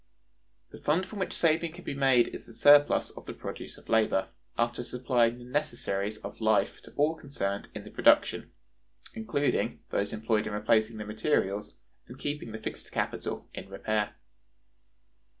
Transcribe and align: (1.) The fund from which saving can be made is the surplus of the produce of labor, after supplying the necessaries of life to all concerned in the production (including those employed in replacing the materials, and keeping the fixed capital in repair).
(1.) 0.71 0.79
The 0.79 0.83
fund 0.83 1.05
from 1.05 1.19
which 1.19 1.31
saving 1.31 1.73
can 1.73 1.83
be 1.83 1.93
made 1.93 2.27
is 2.29 2.47
the 2.47 2.55
surplus 2.55 3.11
of 3.11 3.27
the 3.27 3.35
produce 3.35 3.77
of 3.77 3.87
labor, 3.87 4.29
after 4.57 4.81
supplying 4.81 5.37
the 5.37 5.43
necessaries 5.43 6.17
of 6.23 6.41
life 6.41 6.81
to 6.81 6.93
all 6.95 7.13
concerned 7.13 7.67
in 7.75 7.83
the 7.83 7.91
production 7.91 8.51
(including 9.13 9.83
those 9.91 10.11
employed 10.11 10.47
in 10.47 10.53
replacing 10.53 10.97
the 10.97 11.05
materials, 11.05 11.75
and 12.07 12.17
keeping 12.17 12.51
the 12.51 12.57
fixed 12.57 12.91
capital 12.91 13.47
in 13.53 13.69
repair). 13.69 14.15